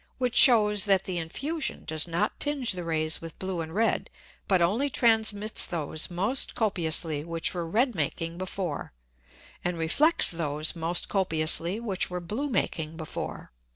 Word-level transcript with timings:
Which 0.17 0.33
shews, 0.35 0.85
that 0.85 1.03
the 1.03 1.19
Infusion 1.19 1.83
does 1.85 2.07
not 2.07 2.39
tinge 2.39 2.71
the 2.71 2.83
Rays 2.83 3.21
with 3.21 3.37
blue 3.37 3.61
and 3.61 3.71
red, 3.75 4.09
but 4.47 4.59
only 4.59 4.89
transmits 4.89 5.63
those 5.67 6.09
most 6.09 6.55
copiously 6.55 7.23
which 7.23 7.53
were 7.53 7.67
red 7.67 7.93
making 7.93 8.39
before, 8.39 8.93
and 9.63 9.77
reflects 9.77 10.31
those 10.31 10.75
most 10.75 11.07
copiously 11.07 11.79
which 11.79 12.09
were 12.09 12.19
blue 12.19 12.49
making 12.49 12.97
before. 12.97 13.51